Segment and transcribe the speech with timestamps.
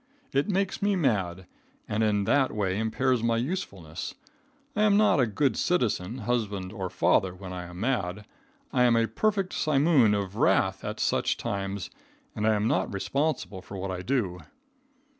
[0.33, 1.45] It makes me mad,
[1.87, 4.15] and in that way impairs my usefulness.
[4.75, 8.25] I am not a good citizen, husband or father when I am mad.
[8.73, 11.91] I am a perfect simoom of wrath at such times,
[12.35, 14.39] and I am not responsible for what I do.